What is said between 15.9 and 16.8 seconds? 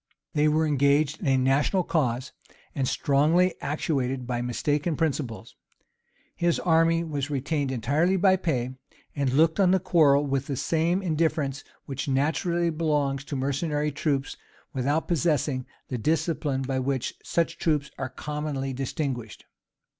discipline by